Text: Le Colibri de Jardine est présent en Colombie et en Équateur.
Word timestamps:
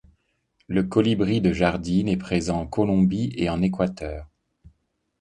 Le 0.67 0.81
Colibri 0.81 1.41
de 1.41 1.53
Jardine 1.53 2.07
est 2.07 2.17
présent 2.17 2.61
en 2.61 2.65
Colombie 2.65 3.31
et 3.35 3.49
en 3.51 3.61
Équateur. 3.61 4.25